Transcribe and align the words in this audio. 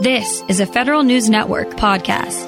This 0.00 0.44
is 0.46 0.60
a 0.60 0.66
Federal 0.66 1.02
News 1.02 1.28
Network 1.28 1.70
podcast. 1.70 2.46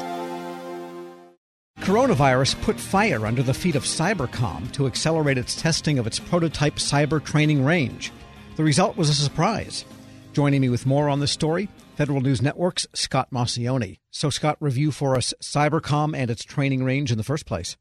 Coronavirus 1.81 2.63
put 2.63 2.79
fire 2.79 3.27
under 3.27 3.43
the 3.43 3.53
feet 3.53 3.75
of 3.75 3.83
Cybercom 3.83 4.71
to 4.71 4.87
accelerate 4.87 5.37
its 5.37 5.61
testing 5.61 5.99
of 5.99 6.07
its 6.07 6.21
prototype 6.21 6.77
cyber 6.77 7.23
training 7.23 7.65
range. 7.65 8.13
The 8.55 8.63
result 8.63 8.97
was 8.97 9.09
a 9.09 9.15
surprise. 9.15 9.85
Joining 10.33 10.61
me 10.61 10.69
with 10.69 10.87
more 10.87 11.09
on 11.09 11.19
this 11.19 11.33
story, 11.33 11.69
Federal 11.97 12.21
News 12.21 12.41
Network's 12.41 12.87
Scott 12.95 13.33
Maucione. 13.33 13.99
So, 14.13 14.31
Scott, 14.31 14.57
review 14.61 14.93
for 14.93 15.17
us 15.17 15.35
Cybercom 15.43 16.17
and 16.17 16.31
its 16.31 16.45
training 16.45 16.85
range 16.85 17.11
in 17.11 17.19
the 17.19 17.25
first 17.25 17.47
place. 17.47 17.77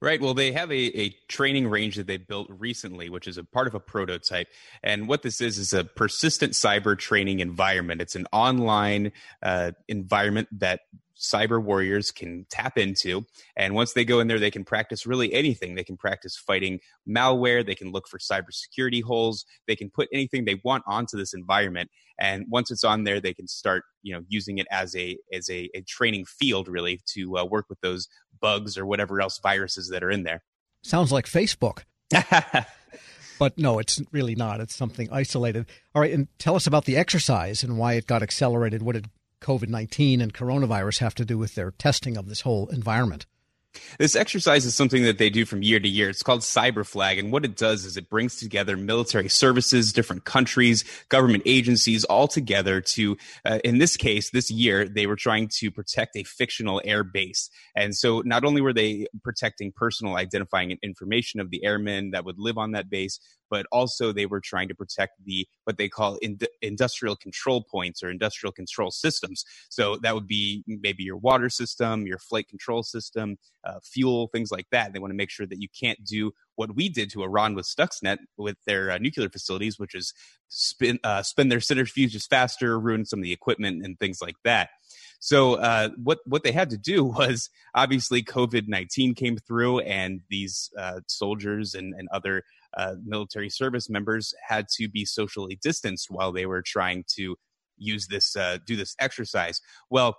Right. 0.00 0.20
Well, 0.20 0.34
they 0.34 0.52
have 0.52 0.70
a, 0.70 1.00
a 1.00 1.10
training 1.28 1.68
range 1.68 1.96
that 1.96 2.06
they 2.06 2.16
built 2.16 2.48
recently, 2.50 3.10
which 3.10 3.26
is 3.26 3.38
a 3.38 3.44
part 3.44 3.66
of 3.66 3.74
a 3.74 3.80
prototype. 3.80 4.48
And 4.82 5.08
what 5.08 5.22
this 5.22 5.40
is 5.40 5.58
is 5.58 5.72
a 5.72 5.84
persistent 5.84 6.52
cyber 6.52 6.98
training 6.98 7.40
environment. 7.40 8.00
It's 8.00 8.16
an 8.16 8.26
online 8.32 9.12
uh, 9.42 9.72
environment 9.88 10.48
that 10.52 10.80
cyber 11.18 11.62
warriors 11.62 12.10
can 12.10 12.46
tap 12.50 12.76
into. 12.76 13.24
And 13.56 13.74
once 13.74 13.94
they 13.94 14.04
go 14.04 14.20
in 14.20 14.28
there, 14.28 14.38
they 14.38 14.50
can 14.50 14.64
practice 14.64 15.06
really 15.06 15.32
anything. 15.32 15.74
They 15.74 15.84
can 15.84 15.96
practice 15.96 16.36
fighting 16.36 16.80
malware. 17.08 17.64
They 17.64 17.74
can 17.74 17.90
look 17.90 18.06
for 18.06 18.18
cybersecurity 18.18 19.02
holes. 19.02 19.44
They 19.66 19.76
can 19.76 19.90
put 19.90 20.08
anything 20.12 20.44
they 20.44 20.60
want 20.62 20.84
onto 20.86 21.16
this 21.16 21.32
environment. 21.32 21.90
And 22.18 22.46
once 22.48 22.70
it's 22.70 22.84
on 22.84 23.04
there, 23.04 23.20
they 23.20 23.34
can 23.34 23.46
start, 23.46 23.84
you 24.02 24.14
know, 24.14 24.22
using 24.28 24.58
it 24.58 24.66
as 24.70 24.96
a 24.96 25.18
as 25.32 25.50
a, 25.50 25.68
a 25.74 25.82
training 25.82 26.24
field, 26.24 26.66
really, 26.66 27.02
to 27.14 27.36
uh, 27.38 27.44
work 27.44 27.66
with 27.68 27.80
those 27.82 28.08
bugs 28.40 28.76
or 28.78 28.86
whatever 28.86 29.20
else 29.20 29.38
viruses 29.38 29.88
that 29.90 30.02
are 30.02 30.10
in 30.10 30.22
there. 30.22 30.42
Sounds 30.82 31.12
like 31.12 31.26
Facebook. 31.26 31.82
but 33.38 33.58
no, 33.58 33.78
it's 33.78 34.00
really 34.12 34.34
not. 34.34 34.60
It's 34.60 34.74
something 34.74 35.08
isolated. 35.10 35.66
All 35.94 36.02
right, 36.02 36.12
and 36.12 36.28
tell 36.38 36.56
us 36.56 36.66
about 36.66 36.84
the 36.84 36.96
exercise 36.96 37.62
and 37.62 37.78
why 37.78 37.94
it 37.94 38.06
got 38.06 38.22
accelerated. 38.22 38.82
What 38.82 38.94
did 38.94 39.10
COVID 39.40 39.68
19 39.68 40.20
and 40.20 40.32
coronavirus 40.32 41.00
have 41.00 41.14
to 41.16 41.24
do 41.24 41.38
with 41.38 41.54
their 41.54 41.72
testing 41.72 42.16
of 42.16 42.28
this 42.28 42.42
whole 42.42 42.68
environment? 42.68 43.26
This 43.98 44.16
exercise 44.16 44.64
is 44.64 44.74
something 44.74 45.02
that 45.04 45.18
they 45.18 45.30
do 45.30 45.44
from 45.44 45.62
year 45.62 45.80
to 45.80 45.88
year. 45.88 46.08
It's 46.08 46.22
called 46.22 46.40
Cyber 46.40 46.86
Flag. 46.86 47.18
And 47.18 47.32
what 47.32 47.44
it 47.44 47.56
does 47.56 47.84
is 47.84 47.96
it 47.96 48.10
brings 48.10 48.36
together 48.36 48.76
military 48.76 49.28
services, 49.28 49.92
different 49.92 50.24
countries, 50.24 50.84
government 51.08 51.42
agencies 51.46 52.04
all 52.04 52.28
together 52.28 52.80
to, 52.80 53.16
uh, 53.44 53.58
in 53.64 53.78
this 53.78 53.96
case, 53.96 54.30
this 54.30 54.50
year, 54.50 54.88
they 54.88 55.06
were 55.06 55.16
trying 55.16 55.48
to 55.58 55.70
protect 55.70 56.16
a 56.16 56.24
fictional 56.24 56.80
air 56.84 57.04
base. 57.04 57.50
And 57.74 57.94
so 57.94 58.22
not 58.24 58.44
only 58.44 58.60
were 58.60 58.72
they 58.72 59.06
protecting 59.22 59.72
personal 59.74 60.16
identifying 60.16 60.76
information 60.82 61.40
of 61.40 61.50
the 61.50 61.64
airmen 61.64 62.10
that 62.10 62.24
would 62.24 62.38
live 62.38 62.58
on 62.58 62.72
that 62.72 62.90
base, 62.90 63.20
but 63.50 63.66
also 63.72 64.12
they 64.12 64.26
were 64.26 64.40
trying 64.40 64.68
to 64.68 64.74
protect 64.74 65.12
the 65.24 65.46
what 65.64 65.78
they 65.78 65.88
call 65.88 66.16
in, 66.16 66.38
industrial 66.62 67.16
control 67.16 67.64
points 67.70 68.02
or 68.02 68.10
industrial 68.10 68.52
control 68.52 68.90
systems. 68.90 69.44
So 69.68 69.96
that 70.02 70.14
would 70.14 70.26
be 70.26 70.64
maybe 70.66 71.02
your 71.02 71.16
water 71.16 71.48
system, 71.48 72.06
your 72.06 72.18
flight 72.18 72.48
control 72.48 72.82
system, 72.82 73.36
uh, 73.64 73.80
fuel, 73.82 74.28
things 74.28 74.50
like 74.50 74.66
that. 74.72 74.92
They 74.92 74.98
want 74.98 75.10
to 75.12 75.16
make 75.16 75.30
sure 75.30 75.46
that 75.46 75.60
you 75.60 75.68
can't 75.78 76.02
do 76.04 76.32
what 76.56 76.74
we 76.74 76.88
did 76.88 77.10
to 77.12 77.22
Iran 77.22 77.54
with 77.54 77.66
Stuxnet 77.66 78.18
with 78.36 78.56
their 78.66 78.90
uh, 78.90 78.98
nuclear 78.98 79.28
facilities, 79.28 79.78
which 79.78 79.94
is 79.94 80.12
spin 80.48 80.98
uh, 81.04 81.22
spin 81.22 81.48
their 81.48 81.60
centrifuges 81.60 82.28
faster, 82.28 82.78
ruin 82.78 83.04
some 83.04 83.20
of 83.20 83.24
the 83.24 83.32
equipment 83.32 83.84
and 83.84 83.98
things 83.98 84.20
like 84.20 84.36
that. 84.44 84.70
So 85.20 85.54
uh, 85.54 85.90
what 86.02 86.18
what 86.26 86.42
they 86.42 86.52
had 86.52 86.70
to 86.70 86.78
do 86.78 87.04
was 87.04 87.48
obviously 87.74 88.22
COVID 88.22 88.68
nineteen 88.68 89.14
came 89.14 89.36
through, 89.36 89.80
and 89.80 90.20
these 90.28 90.70
uh, 90.78 91.00
soldiers 91.06 91.74
and, 91.74 91.94
and 91.96 92.08
other 92.10 92.42
uh, 92.76 92.94
military 93.04 93.50
service 93.50 93.88
members 93.88 94.34
had 94.46 94.66
to 94.76 94.88
be 94.88 95.04
socially 95.04 95.58
distanced 95.62 96.10
while 96.10 96.32
they 96.32 96.46
were 96.46 96.62
trying 96.62 97.04
to 97.16 97.36
use 97.78 98.06
this 98.08 98.36
uh, 98.36 98.58
do 98.66 98.76
this 98.76 98.94
exercise. 98.98 99.60
Well, 99.90 100.16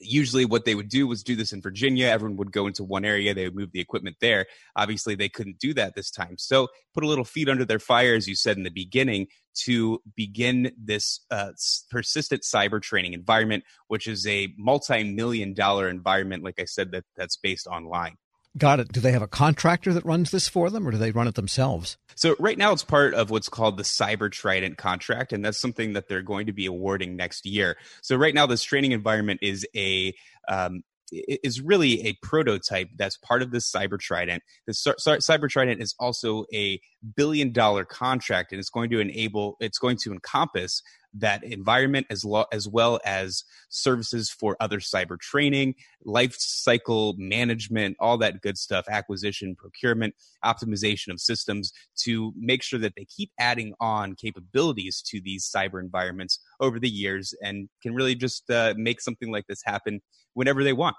usually 0.00 0.44
what 0.44 0.64
they 0.64 0.74
would 0.74 0.88
do 0.88 1.06
was 1.06 1.22
do 1.22 1.36
this 1.36 1.52
in 1.52 1.60
Virginia. 1.60 2.06
Everyone 2.06 2.36
would 2.36 2.52
go 2.52 2.66
into 2.66 2.84
one 2.84 3.04
area. 3.04 3.34
They 3.34 3.44
would 3.44 3.56
move 3.56 3.72
the 3.72 3.80
equipment 3.80 4.16
there. 4.20 4.46
Obviously, 4.76 5.14
they 5.14 5.28
couldn't 5.28 5.58
do 5.58 5.74
that 5.74 5.94
this 5.94 6.10
time. 6.10 6.36
So 6.38 6.68
put 6.94 7.04
a 7.04 7.06
little 7.06 7.24
feet 7.24 7.48
under 7.48 7.64
their 7.64 7.78
fire, 7.78 8.14
as 8.14 8.28
you 8.28 8.34
said 8.34 8.56
in 8.56 8.62
the 8.62 8.70
beginning, 8.70 9.28
to 9.64 10.00
begin 10.16 10.72
this 10.76 11.20
uh, 11.30 11.52
persistent 11.90 12.42
cyber 12.42 12.80
training 12.80 13.12
environment, 13.12 13.64
which 13.88 14.06
is 14.06 14.26
a 14.26 14.54
multi-million 14.56 15.54
dollar 15.54 15.88
environment, 15.88 16.44
like 16.44 16.60
I 16.60 16.64
said, 16.64 16.92
that 16.92 17.04
that's 17.16 17.36
based 17.36 17.66
online. 17.66 18.16
Got 18.58 18.80
it. 18.80 18.92
Do 18.92 19.00
they 19.00 19.12
have 19.12 19.22
a 19.22 19.28
contractor 19.28 19.92
that 19.94 20.04
runs 20.04 20.30
this 20.30 20.48
for 20.48 20.68
them, 20.68 20.86
or 20.86 20.90
do 20.90 20.98
they 20.98 21.12
run 21.12 21.28
it 21.28 21.34
themselves? 21.36 21.96
So 22.16 22.34
right 22.40 22.58
now, 22.58 22.72
it's 22.72 22.82
part 22.82 23.14
of 23.14 23.30
what's 23.30 23.48
called 23.48 23.76
the 23.76 23.84
Cyber 23.84 24.30
Trident 24.30 24.76
contract, 24.76 25.32
and 25.32 25.44
that's 25.44 25.60
something 25.60 25.92
that 25.92 26.08
they're 26.08 26.22
going 26.22 26.46
to 26.46 26.52
be 26.52 26.66
awarding 26.66 27.14
next 27.14 27.46
year. 27.46 27.76
So 28.02 28.16
right 28.16 28.34
now, 28.34 28.46
this 28.46 28.62
training 28.62 28.92
environment 28.92 29.40
is 29.42 29.64
a 29.76 30.12
um, 30.48 30.82
is 31.12 31.60
really 31.60 32.06
a 32.06 32.14
prototype 32.22 32.88
that's 32.96 33.16
part 33.16 33.42
of 33.42 33.50
this 33.50 33.70
Cyber 33.70 33.98
Trident. 33.98 34.42
The 34.66 34.72
Cyber 34.72 35.48
Trident 35.48 35.80
is 35.80 35.94
also 35.98 36.44
a 36.52 36.80
billion 37.16 37.52
dollar 37.52 37.84
contract, 37.84 38.52
and 38.52 38.58
it's 38.58 38.70
going 38.70 38.90
to 38.90 39.00
enable, 39.00 39.56
it's 39.60 39.78
going 39.78 39.96
to 40.02 40.12
encompass 40.12 40.82
that 41.20 41.44
environment 41.44 42.06
as, 42.10 42.24
lo- 42.24 42.46
as 42.52 42.68
well 42.68 43.00
as 43.04 43.44
services 43.68 44.30
for 44.30 44.56
other 44.60 44.78
cyber 44.78 45.18
training, 45.18 45.74
life 46.04 46.34
cycle 46.38 47.14
management, 47.18 47.96
all 48.00 48.18
that 48.18 48.40
good 48.40 48.58
stuff, 48.58 48.86
acquisition, 48.88 49.54
procurement, 49.56 50.14
optimization 50.44 51.08
of 51.08 51.20
systems 51.20 51.72
to 51.96 52.32
make 52.36 52.62
sure 52.62 52.78
that 52.78 52.94
they 52.96 53.04
keep 53.04 53.30
adding 53.38 53.74
on 53.80 54.14
capabilities 54.14 55.02
to 55.06 55.20
these 55.20 55.48
cyber 55.48 55.80
environments 55.80 56.40
over 56.60 56.78
the 56.78 56.88
years 56.88 57.34
and 57.42 57.68
can 57.82 57.94
really 57.94 58.14
just 58.14 58.50
uh, 58.50 58.74
make 58.76 59.00
something 59.00 59.30
like 59.30 59.46
this 59.46 59.62
happen 59.64 60.00
whenever 60.34 60.62
they 60.62 60.72
want. 60.72 60.96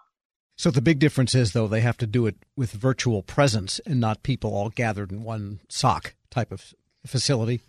So 0.58 0.72
the 0.72 0.82
big 0.82 1.00
difference 1.00 1.34
is, 1.36 1.54
though, 1.54 1.68
they 1.68 1.80
have 1.80 1.96
to 2.00 2.06
do 2.06 2.28
it 2.28 2.36
with 2.58 2.74
virtual 2.74 3.24
presence 3.24 3.80
and 3.86 4.02
not 4.02 4.24
people 4.24 4.54
all 4.54 4.70
gathered 4.70 5.10
in 5.10 5.24
one 5.24 5.62
sock 5.70 6.16
type 6.30 6.52
of 6.52 6.74
facility. 7.06 7.62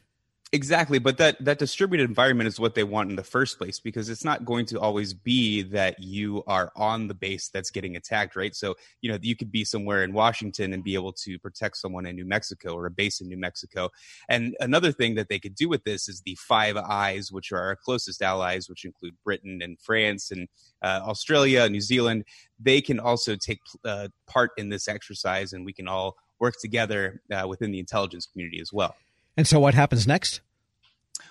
Exactly, 0.52 0.98
but 0.98 1.16
that 1.18 1.36
that 1.44 1.60
distributed 1.60 2.08
environment 2.08 2.48
is 2.48 2.58
what 2.58 2.74
they 2.74 2.82
want 2.82 3.08
in 3.08 3.14
the 3.14 3.22
first 3.22 3.56
place 3.56 3.78
because 3.78 4.08
it's 4.08 4.24
not 4.24 4.44
going 4.44 4.66
to 4.66 4.80
always 4.80 5.14
be 5.14 5.62
that 5.62 6.02
you 6.02 6.42
are 6.48 6.72
on 6.74 7.06
the 7.06 7.14
base 7.14 7.48
that's 7.50 7.70
getting 7.70 7.94
attacked, 7.94 8.34
right? 8.34 8.52
So, 8.52 8.74
you 9.00 9.12
know, 9.12 9.18
you 9.22 9.36
could 9.36 9.52
be 9.52 9.64
somewhere 9.64 10.02
in 10.02 10.12
Washington 10.12 10.72
and 10.72 10.82
be 10.82 10.94
able 10.94 11.12
to 11.12 11.38
protect 11.38 11.76
someone 11.76 12.04
in 12.04 12.16
New 12.16 12.24
Mexico 12.24 12.74
or 12.74 12.86
a 12.86 12.90
base 12.90 13.20
in 13.20 13.28
New 13.28 13.36
Mexico. 13.36 13.90
And 14.28 14.56
another 14.58 14.90
thing 14.90 15.14
that 15.14 15.28
they 15.28 15.38
could 15.38 15.54
do 15.54 15.68
with 15.68 15.84
this 15.84 16.08
is 16.08 16.20
the 16.22 16.36
Five 16.40 16.76
Eyes, 16.76 17.30
which 17.30 17.52
are 17.52 17.60
our 17.60 17.76
closest 17.76 18.20
allies, 18.20 18.68
which 18.68 18.84
include 18.84 19.14
Britain 19.22 19.60
and 19.62 19.78
France 19.80 20.32
and 20.32 20.48
uh, 20.82 21.00
Australia, 21.04 21.68
New 21.68 21.80
Zealand. 21.80 22.24
They 22.58 22.80
can 22.80 22.98
also 22.98 23.36
take 23.36 23.60
uh, 23.84 24.08
part 24.26 24.50
in 24.56 24.68
this 24.68 24.88
exercise, 24.88 25.52
and 25.52 25.64
we 25.64 25.72
can 25.72 25.86
all 25.86 26.16
work 26.40 26.54
together 26.60 27.22
uh, 27.32 27.46
within 27.46 27.70
the 27.70 27.78
intelligence 27.78 28.26
community 28.26 28.60
as 28.60 28.72
well. 28.72 28.96
And 29.36 29.46
so, 29.46 29.60
what 29.60 29.74
happens 29.74 30.06
next? 30.06 30.40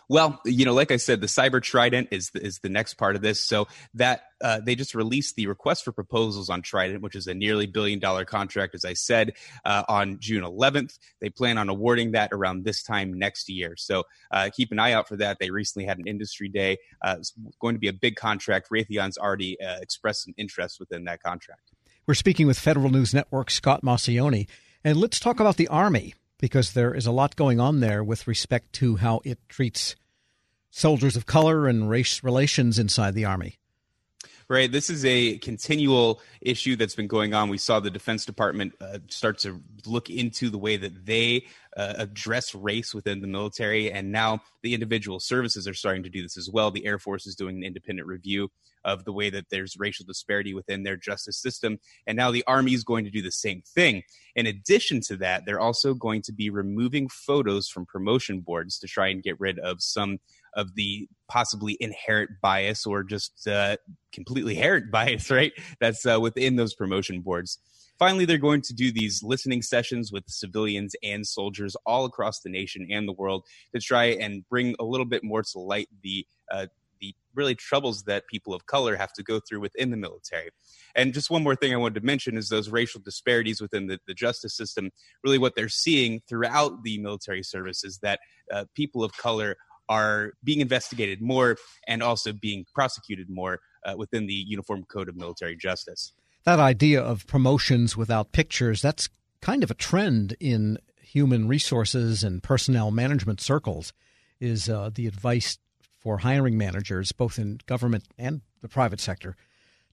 Well, 0.09 0.41
you 0.43 0.65
know, 0.65 0.73
like 0.73 0.91
I 0.91 0.97
said, 0.97 1.21
the 1.21 1.27
Cyber 1.27 1.61
Trident 1.61 2.07
is 2.09 2.31
the, 2.31 2.43
is 2.43 2.59
the 2.59 2.69
next 2.69 2.95
part 2.95 3.15
of 3.15 3.21
this. 3.21 3.45
So 3.45 3.67
that 3.93 4.23
uh, 4.43 4.59
they 4.59 4.73
just 4.73 4.95
released 4.95 5.35
the 5.35 5.45
request 5.45 5.85
for 5.85 5.91
proposals 5.91 6.49
on 6.49 6.63
Trident, 6.63 7.03
which 7.03 7.15
is 7.15 7.27
a 7.27 7.35
nearly 7.35 7.67
billion 7.67 7.99
dollar 7.99 8.25
contract, 8.25 8.73
as 8.73 8.83
I 8.83 8.93
said, 8.93 9.33
uh, 9.65 9.83
on 9.87 10.17
June 10.19 10.43
11th. 10.43 10.97
They 11.21 11.29
plan 11.29 11.59
on 11.59 11.69
awarding 11.69 12.13
that 12.13 12.31
around 12.33 12.63
this 12.63 12.81
time 12.81 13.13
next 13.13 13.49
year. 13.49 13.75
So 13.77 14.03
uh, 14.31 14.49
keep 14.51 14.71
an 14.71 14.79
eye 14.79 14.93
out 14.93 15.07
for 15.07 15.15
that. 15.17 15.37
They 15.39 15.51
recently 15.51 15.85
had 15.85 15.99
an 15.99 16.07
industry 16.07 16.49
day. 16.49 16.79
Uh, 17.03 17.17
it's 17.19 17.31
going 17.61 17.75
to 17.75 17.79
be 17.79 17.87
a 17.87 17.93
big 17.93 18.15
contract. 18.15 18.71
Raytheon's 18.71 19.17
already 19.19 19.61
uh, 19.61 19.77
expressed 19.79 20.23
some 20.23 20.33
interest 20.37 20.79
within 20.79 21.03
that 21.03 21.21
contract. 21.21 21.71
We're 22.07 22.15
speaking 22.15 22.47
with 22.47 22.57
Federal 22.57 22.89
News 22.89 23.13
Network 23.13 23.51
Scott 23.51 23.83
Maucione, 23.83 24.47
and 24.83 24.97
let's 24.97 25.19
talk 25.19 25.39
about 25.39 25.57
the 25.57 25.67
Army 25.67 26.15
because 26.39 26.73
there 26.73 26.93
is 26.93 27.05
a 27.05 27.11
lot 27.11 27.35
going 27.35 27.59
on 27.59 27.79
there 27.79 28.03
with 28.03 28.27
respect 28.27 28.73
to 28.73 28.95
how 28.95 29.21
it 29.23 29.37
treats 29.47 29.95
soldiers 30.71 31.15
of 31.15 31.25
color 31.25 31.67
and 31.67 31.89
race 31.89 32.23
relations 32.23 32.79
inside 32.79 33.13
the 33.13 33.25
Army. 33.25 33.59
Right. 34.47 34.71
This 34.71 34.89
is 34.89 35.05
a 35.05 35.37
continual 35.37 36.21
issue 36.41 36.75
that's 36.75 36.95
been 36.95 37.07
going 37.07 37.35
on. 37.35 37.49
We 37.49 37.59
saw 37.59 37.79
the 37.79 37.91
Defense 37.91 38.25
Department 38.25 38.73
uh, 38.81 38.97
start 39.07 39.37
to 39.39 39.61
look 39.85 40.09
into 40.09 40.49
the 40.49 40.57
way 40.57 40.77
that 40.77 41.05
they 41.05 41.45
uh, 41.77 41.93
address 41.97 42.53
race 42.55 42.93
within 42.93 43.21
the 43.21 43.27
military, 43.27 43.91
and 43.91 44.11
now 44.11 44.39
the 44.63 44.73
individual 44.73 45.19
services 45.19 45.67
are 45.67 45.73
starting 45.73 46.03
to 46.03 46.09
do 46.09 46.21
this 46.21 46.37
as 46.37 46.49
well. 46.49 46.71
The 46.71 46.85
Air 46.85 46.99
Force 46.99 47.27
is 47.27 47.35
doing 47.35 47.57
an 47.57 47.63
independent 47.63 48.07
review 48.07 48.49
of 48.85 49.03
the 49.03 49.13
way 49.13 49.29
that 49.29 49.49
there's 49.49 49.77
racial 49.77 50.05
disparity 50.05 50.53
within 50.53 50.83
their 50.83 50.97
justice 50.97 51.37
system, 51.37 51.79
and 52.07 52.17
now 52.17 52.31
the 52.31 52.43
Army 52.47 52.73
is 52.73 52.83
going 52.83 53.05
to 53.05 53.11
do 53.11 53.21
the 53.21 53.31
same 53.31 53.61
thing. 53.61 54.03
In 54.35 54.47
addition 54.47 55.01
to 55.07 55.17
that, 55.17 55.45
they're 55.45 55.59
also 55.59 55.93
going 55.93 56.21
to 56.23 56.33
be 56.33 56.49
removing 56.49 57.09
photos 57.09 57.67
from 57.67 57.85
promotion 57.85 58.41
boards 58.41 58.79
to 58.79 58.87
try 58.87 59.07
and 59.07 59.23
get 59.23 59.39
rid 59.39 59.59
of 59.59 59.81
some 59.81 60.19
of 60.55 60.75
the 60.75 61.07
possibly 61.27 61.77
inherent 61.79 62.31
bias 62.41 62.85
or 62.85 63.03
just 63.03 63.47
uh, 63.47 63.77
completely 64.11 64.53
inherent 64.57 64.91
bias, 64.91 65.29
right? 65.29 65.53
That's 65.79 66.05
uh, 66.05 66.19
within 66.19 66.55
those 66.55 66.73
promotion 66.73 67.21
boards. 67.21 67.59
Finally, 67.99 68.23
they're 68.23 68.37
going 68.37 68.61
to 68.61 68.73
do 68.73 68.91
these 68.91 69.21
listening 69.21 69.61
sessions 69.61 70.11
with 70.11 70.23
civilians 70.27 70.95
and 71.03 71.27
soldiers 71.27 71.75
all 71.85 72.05
across 72.05 72.39
the 72.39 72.49
nation 72.49 72.87
and 72.89 73.07
the 73.07 73.13
world 73.13 73.43
to 73.75 73.81
try 73.81 74.05
and 74.05 74.47
bring 74.47 74.73
a 74.79 74.85
little 74.85 75.05
bit 75.05 75.21
more 75.23 75.43
to 75.43 75.59
light 75.59 75.89
the 76.01 76.25
uh, 76.49 76.65
the 77.01 77.13
really 77.33 77.55
troubles 77.55 78.03
that 78.03 78.27
people 78.27 78.53
of 78.53 78.65
color 78.65 78.95
have 78.95 79.13
to 79.13 79.23
go 79.23 79.39
through 79.39 79.61
within 79.61 79.89
the 79.89 79.97
military. 79.97 80.49
And 80.95 81.13
just 81.13 81.29
one 81.29 81.43
more 81.43 81.55
thing 81.55 81.73
I 81.73 81.77
wanted 81.77 81.99
to 81.99 82.05
mention 82.05 82.37
is 82.37 82.49
those 82.49 82.69
racial 82.69 82.99
disparities 82.99 83.61
within 83.61 83.87
the, 83.87 83.99
the 84.05 84.13
justice 84.13 84.55
system. 84.55 84.91
Really, 85.23 85.37
what 85.37 85.55
they're 85.55 85.69
seeing 85.69 86.21
throughout 86.27 86.83
the 86.83 86.97
military 86.99 87.43
service 87.43 87.83
is 87.83 87.99
that 87.99 88.19
uh, 88.51 88.65
people 88.75 89.03
of 89.03 89.15
color 89.15 89.55
are 89.87 90.33
being 90.43 90.59
investigated 90.61 91.21
more 91.21 91.57
and 91.87 92.03
also 92.03 92.31
being 92.31 92.65
prosecuted 92.73 93.29
more 93.29 93.59
uh, 93.85 93.95
within 93.97 94.27
the 94.27 94.33
Uniform 94.33 94.83
Code 94.83 95.09
of 95.09 95.15
Military 95.15 95.55
Justice. 95.55 96.13
That 96.43 96.59
idea 96.59 97.01
of 97.01 97.27
promotions 97.27 97.97
without 97.97 98.31
pictures, 98.31 98.81
that's 98.81 99.09
kind 99.41 99.63
of 99.63 99.71
a 99.71 99.75
trend 99.75 100.35
in 100.39 100.77
human 101.01 101.47
resources 101.47 102.23
and 102.23 102.41
personnel 102.43 102.91
management 102.91 103.41
circles, 103.41 103.93
is 104.39 104.69
uh, 104.69 104.89
the 104.93 105.07
advice 105.07 105.57
for 105.99 106.19
hiring 106.19 106.57
managers, 106.57 107.11
both 107.11 107.37
in 107.37 107.59
government 107.65 108.05
and 108.17 108.41
the 108.61 108.69
private 108.69 108.99
sector, 108.99 109.35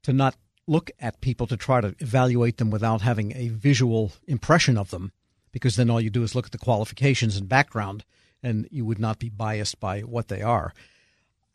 to 0.03 0.13
not 0.13 0.37
look 0.67 0.91
at 1.01 1.21
people 1.21 1.47
to 1.47 1.57
try 1.57 1.81
to 1.81 1.95
evaluate 1.99 2.59
them 2.59 2.71
without 2.71 3.01
having 3.01 3.33
a 3.37 3.49
visual 3.49 4.13
impression 4.27 4.77
of 4.77 4.91
them, 4.91 5.13
because 5.53 5.77
then 5.77 5.91
all 5.91 6.01
you 6.01 6.11
do 6.11 6.23
is 6.23 6.35
look 6.35 6.47
at 6.47 6.53
the 6.53 6.59
qualifications 6.59 7.37
and 7.37 7.49
background 7.49 8.05
and 8.43 8.69
you 8.71 8.85
would 8.85 8.99
not 8.99 9.19
be 9.19 9.29
biased 9.29 9.81
by 9.81 10.01
what 10.01 10.29
they 10.29 10.43
are. 10.43 10.73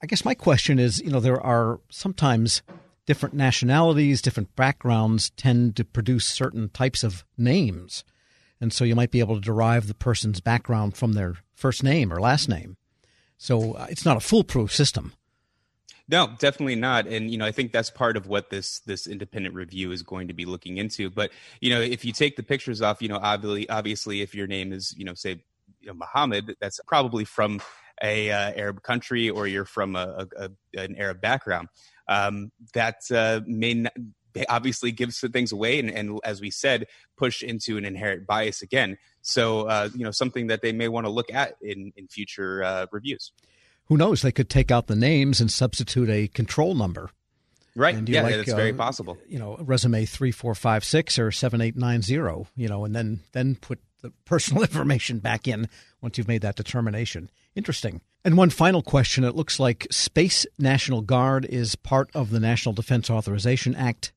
I 0.02 0.08
guess 0.08 0.26
my 0.26 0.34
question 0.34 0.80
is 0.80 1.00
you 1.00 1.12
know, 1.12 1.20
there 1.20 1.40
are 1.40 1.80
sometimes 1.90 2.62
different 3.06 3.36
nationalities, 3.36 4.22
different 4.22 4.56
backgrounds 4.56 5.32
tend 5.32 5.76
to 5.76 5.84
produce 5.84 6.26
certain 6.26 6.70
types 6.70 7.04
of 7.04 7.26
names. 7.38 8.04
And 8.60 8.72
so 8.72 8.84
you 8.84 8.96
might 8.96 9.12
be 9.12 9.20
able 9.20 9.36
to 9.36 9.42
derive 9.42 9.88
the 9.88 9.96
person's 9.96 10.40
background 10.40 10.96
from 10.96 11.14
their 11.14 11.36
first 11.56 11.84
name 11.84 12.14
or 12.14 12.20
last 12.20 12.48
name. 12.48 12.78
So 13.38 13.74
uh, 13.74 13.88
it's 13.90 14.06
not 14.06 14.18
a 14.18 14.22
foolproof 14.22 14.74
system. 14.74 15.14
No, 16.08 16.30
definitely 16.40 16.76
not. 16.76 17.08
And 17.08 17.32
you 17.32 17.38
know, 17.38 17.46
I 17.46 17.52
think 17.52 17.72
that's 17.72 17.90
part 17.90 18.18
of 18.18 18.28
what 18.28 18.50
this 18.50 18.82
this 18.82 19.08
independent 19.08 19.56
review 19.56 19.92
is 19.92 20.04
going 20.04 20.28
to 20.28 20.34
be 20.34 20.46
looking 20.46 20.78
into. 20.78 21.10
But 21.10 21.32
you 21.62 21.74
know, 21.74 21.80
if 21.82 22.04
you 22.04 22.12
take 22.12 22.36
the 22.36 22.44
pictures 22.44 22.82
off, 22.82 23.02
you 23.02 23.08
know, 23.08 23.20
obviously, 23.22 23.70
obviously, 23.70 24.22
if 24.22 24.36
your 24.36 24.46
name 24.46 24.74
is, 24.74 24.94
you 24.98 25.06
know, 25.06 25.14
say 25.14 25.42
you 25.80 25.88
know, 25.88 25.94
Muhammad, 25.94 26.56
that's 26.60 26.80
probably 26.86 27.24
from 27.24 27.62
a 28.04 28.30
uh, 28.30 28.52
Arab 28.56 28.84
country 28.84 29.30
or 29.30 29.48
you're 29.48 29.66
from 29.66 29.96
a, 29.96 30.28
a, 30.38 30.50
a 30.76 30.82
an 30.84 30.96
Arab 30.98 31.22
background. 31.22 31.70
Um, 32.12 32.52
that 32.74 32.98
uh, 33.10 33.40
may 33.46 33.76
not, 33.76 33.94
obviously 34.50 34.92
gives 34.92 35.20
things 35.20 35.52
away, 35.52 35.80
and, 35.80 35.90
and, 35.90 36.20
as 36.24 36.42
we 36.42 36.52
said, 36.52 36.88
push 37.18 37.44
into 37.44 37.78
an 37.78 37.86
inherent 37.86 38.28
bias 38.28 38.62
again. 38.62 38.98
So 39.22 39.68
uh, 39.68 39.90
you 39.96 40.04
know 40.04 40.12
something 40.12 40.48
that 40.48 40.62
they 40.62 40.72
may 40.72 40.88
want 40.88 41.06
to 41.06 41.12
look 41.12 41.34
at 41.34 41.56
in 41.62 41.94
in 41.96 42.08
future 42.08 42.64
uh, 42.64 42.88
reviews. 42.92 43.32
Who 43.86 43.98
knows? 43.98 44.22
They 44.22 44.32
could 44.32 44.50
take 44.50 44.72
out 44.72 44.88
the 44.88 44.96
names 44.96 45.42
and 45.42 45.52
substitute 45.52 46.10
a 46.10 46.28
control 46.28 46.76
number. 46.76 47.12
Right. 47.76 47.96
and 47.96 48.08
Yeah, 48.08 48.24
like, 48.24 48.36
that's 48.36 48.54
very 48.54 48.72
uh, 48.72 48.76
possible. 48.76 49.18
You 49.28 49.40
know, 49.40 49.58
resume 49.60 50.06
three 50.06 50.32
four 50.32 50.56
five 50.56 50.84
six 50.84 51.18
or 51.20 51.32
seven 51.32 51.62
eight 51.62 51.76
nine 51.76 52.02
zero. 52.02 52.48
You 52.56 52.68
know, 52.68 52.86
and 52.86 52.96
then 52.96 53.22
then 53.32 53.56
put 53.56 53.80
the 54.02 54.12
personal 54.26 54.64
information 54.64 55.20
back 55.20 55.48
in 55.48 55.68
once 56.02 56.18
you've 56.18 56.28
made 56.28 56.42
that 56.42 56.56
determination. 56.56 57.30
Interesting. 57.56 58.02
And 58.24 58.38
one 58.38 58.52
final 58.52 58.84
question. 58.84 59.24
It 59.24 59.36
looks 59.36 59.60
like 59.60 59.88
Space 59.90 60.46
National 60.60 61.02
Guard 61.02 61.46
is 61.46 61.76
part 61.76 62.12
of 62.14 62.30
the 62.30 62.40
National 62.40 62.74
Defense 62.74 63.10
Authorization 63.10 63.76
Act 63.76 64.14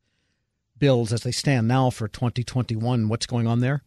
bills 0.78 1.12
as 1.12 1.22
they 1.22 1.32
stand 1.32 1.66
now 1.68 1.88
for 1.88 2.06
2021. 2.06 3.08
What's 3.08 3.26
going 3.26 3.46
on 3.46 3.60
there? 3.60 3.82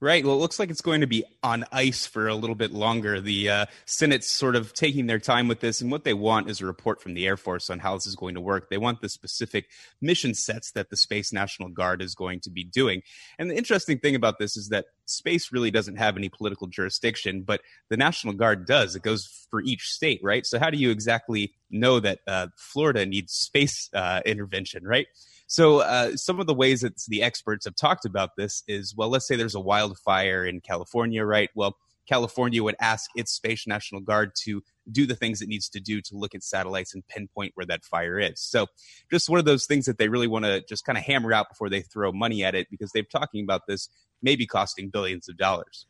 Right. 0.00 0.24
Well, 0.24 0.34
it 0.34 0.38
looks 0.38 0.58
like 0.58 0.70
it's 0.70 0.80
going 0.82 1.00
to 1.00 1.06
be 1.06 1.24
on 1.42 1.64
ice 1.72 2.06
for 2.06 2.28
a 2.28 2.34
little 2.34 2.56
bit 2.56 2.72
longer. 2.72 3.20
The 3.20 3.48
uh, 3.48 3.66
Senate's 3.86 4.30
sort 4.30 4.56
of 4.56 4.72
taking 4.74 5.06
their 5.06 5.18
time 5.18 5.48
with 5.48 5.60
this, 5.60 5.80
and 5.80 5.90
what 5.90 6.04
they 6.04 6.12
want 6.12 6.50
is 6.50 6.60
a 6.60 6.66
report 6.66 7.00
from 7.00 7.14
the 7.14 7.26
Air 7.26 7.36
Force 7.36 7.70
on 7.70 7.78
how 7.78 7.94
this 7.94 8.06
is 8.06 8.14
going 8.14 8.34
to 8.34 8.40
work. 8.40 8.68
They 8.68 8.78
want 8.78 9.00
the 9.00 9.08
specific 9.08 9.66
mission 10.00 10.34
sets 10.34 10.72
that 10.72 10.90
the 10.90 10.96
Space 10.96 11.32
National 11.32 11.68
Guard 11.68 12.02
is 12.02 12.14
going 12.14 12.40
to 12.40 12.50
be 12.50 12.64
doing. 12.64 13.02
And 13.38 13.50
the 13.50 13.56
interesting 13.56 13.98
thing 13.98 14.14
about 14.14 14.38
this 14.38 14.56
is 14.56 14.68
that 14.68 14.86
space 15.06 15.50
really 15.52 15.70
doesn't 15.70 15.96
have 15.96 16.16
any 16.16 16.28
political 16.28 16.66
jurisdiction, 16.66 17.42
but 17.42 17.60
the 17.88 17.96
National 17.96 18.34
Guard 18.34 18.66
does. 18.66 18.96
It 18.96 19.02
goes 19.02 19.46
for 19.50 19.62
each 19.62 19.88
state, 19.90 20.20
right? 20.22 20.44
So, 20.44 20.58
how 20.58 20.68
do 20.68 20.78
you 20.78 20.90
exactly 20.90 21.54
know 21.70 22.00
that 22.00 22.20
uh, 22.26 22.48
Florida 22.56 23.06
needs 23.06 23.32
space 23.32 23.88
uh, 23.94 24.20
intervention, 24.26 24.84
right? 24.84 25.06
So, 25.46 25.80
uh, 25.80 26.16
some 26.16 26.40
of 26.40 26.46
the 26.46 26.54
ways 26.54 26.80
that 26.80 27.00
the 27.08 27.22
experts 27.22 27.66
have 27.66 27.76
talked 27.76 28.04
about 28.04 28.30
this 28.36 28.62
is 28.66 28.94
well, 28.96 29.08
let's 29.08 29.26
say 29.28 29.36
there's 29.36 29.54
a 29.54 29.60
wildfire 29.60 30.44
in 30.44 30.60
California, 30.60 31.24
right? 31.24 31.50
Well, 31.54 31.76
California 32.06 32.62
would 32.62 32.76
ask 32.80 33.10
its 33.16 33.32
Space 33.32 33.66
National 33.66 34.00
Guard 34.00 34.32
to 34.44 34.62
do 34.90 35.06
the 35.06 35.16
things 35.16 35.42
it 35.42 35.48
needs 35.48 35.68
to 35.70 35.80
do 35.80 36.00
to 36.00 36.16
look 36.16 36.34
at 36.34 36.42
satellites 36.42 36.94
and 36.94 37.06
pinpoint 37.06 37.52
where 37.54 37.66
that 37.66 37.84
fire 37.84 38.18
is. 38.18 38.40
So, 38.40 38.66
just 39.10 39.28
one 39.28 39.38
of 39.38 39.44
those 39.44 39.66
things 39.66 39.86
that 39.86 39.98
they 39.98 40.08
really 40.08 40.28
want 40.28 40.44
to 40.44 40.62
just 40.68 40.84
kind 40.84 40.98
of 40.98 41.04
hammer 41.04 41.32
out 41.32 41.48
before 41.48 41.68
they 41.68 41.82
throw 41.82 42.12
money 42.12 42.44
at 42.44 42.54
it 42.54 42.68
because 42.70 42.90
they're 42.92 43.02
talking 43.02 43.44
about 43.44 43.66
this 43.66 43.88
maybe 44.22 44.46
costing 44.46 44.88
billions 44.88 45.28
of 45.28 45.36
dollars. 45.36 45.86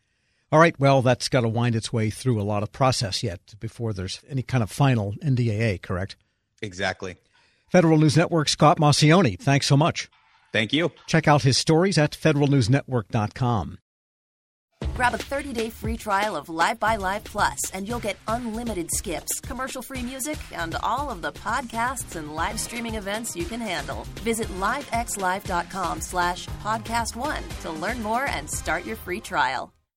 All 0.52 0.60
right, 0.60 0.78
well, 0.78 1.02
that's 1.02 1.28
got 1.28 1.40
to 1.40 1.48
wind 1.48 1.74
its 1.74 1.92
way 1.92 2.08
through 2.08 2.40
a 2.40 2.44
lot 2.44 2.62
of 2.62 2.70
process 2.72 3.22
yet 3.22 3.54
before 3.58 3.92
there's 3.92 4.20
any 4.28 4.42
kind 4.42 4.62
of 4.62 4.70
final 4.70 5.14
NDAA, 5.22 5.82
correct? 5.82 6.16
Exactly. 6.62 7.16
Federal 7.68 7.98
News 7.98 8.16
Network 8.16 8.48
Scott 8.48 8.78
Maucione, 8.78 9.38
thanks 9.38 9.66
so 9.66 9.76
much. 9.76 10.08
Thank 10.52 10.72
you. 10.72 10.92
Check 11.06 11.28
out 11.28 11.42
his 11.42 11.58
stories 11.58 11.98
at 11.98 12.12
federalnewsnetwork.com. 12.12 13.78
Grab 14.94 15.14
a 15.14 15.18
30-day 15.18 15.70
free 15.70 15.96
trial 15.96 16.36
of 16.36 16.48
Live 16.48 16.78
by 16.78 16.96
Live 16.96 17.24
Plus, 17.24 17.70
and 17.70 17.88
you'll 17.88 18.00
get 18.00 18.16
unlimited 18.28 18.90
skips, 18.90 19.40
commercial-free 19.40 20.02
music, 20.02 20.38
and 20.52 20.76
all 20.82 21.10
of 21.10 21.22
the 21.22 21.32
podcasts 21.32 22.16
and 22.16 22.34
live 22.34 22.60
streaming 22.60 22.94
events 22.94 23.34
you 23.36 23.44
can 23.44 23.60
handle. 23.60 24.04
Visit 24.22 24.48
livexlive.com 24.60 26.00
slash 26.00 26.46
podcast 26.62 27.16
one 27.16 27.42
to 27.62 27.70
learn 27.70 28.02
more 28.02 28.26
and 28.26 28.48
start 28.48 28.84
your 28.84 28.96
free 28.96 29.20
trial. 29.20 29.76